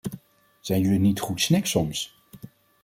Zijn 0.59 0.81
jullie 0.81 0.99
niet 0.99 1.19
goed 1.19 1.41
snik 1.41 1.65
soms? 1.65 2.15